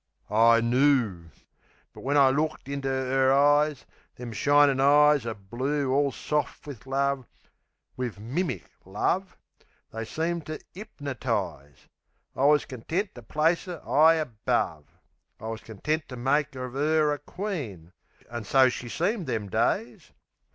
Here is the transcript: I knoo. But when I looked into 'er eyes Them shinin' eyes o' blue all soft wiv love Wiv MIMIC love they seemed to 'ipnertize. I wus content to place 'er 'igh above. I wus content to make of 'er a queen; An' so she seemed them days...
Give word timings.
I 0.31 0.61
knoo. 0.61 1.25
But 1.93 2.01
when 2.01 2.17
I 2.17 2.31
looked 2.31 2.67
into 2.67 2.89
'er 2.89 3.31
eyes 3.31 3.85
Them 4.15 4.31
shinin' 4.33 4.79
eyes 4.79 5.27
o' 5.27 5.35
blue 5.35 5.91
all 5.93 6.11
soft 6.11 6.65
wiv 6.65 6.87
love 6.87 7.27
Wiv 7.97 8.17
MIMIC 8.19 8.65
love 8.83 9.37
they 9.91 10.03
seemed 10.03 10.47
to 10.47 10.59
'ipnertize. 10.73 11.87
I 12.35 12.45
wus 12.45 12.65
content 12.65 13.13
to 13.13 13.21
place 13.21 13.67
'er 13.67 13.79
'igh 13.87 14.15
above. 14.19 14.85
I 15.39 15.45
wus 15.49 15.61
content 15.61 16.09
to 16.09 16.17
make 16.17 16.55
of 16.55 16.73
'er 16.75 17.13
a 17.13 17.19
queen; 17.19 17.93
An' 18.27 18.43
so 18.43 18.69
she 18.69 18.89
seemed 18.89 19.27
them 19.27 19.49
days... 19.49 20.13